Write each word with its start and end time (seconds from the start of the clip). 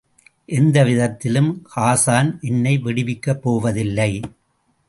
எந்த 0.45 0.83
விதத்திலும் 0.83 1.51
ஹாஸான் 1.75 2.39
என்னை 2.41 2.77
விடுவிக்கப் 2.77 3.41
போவதில்லை. 3.41 4.11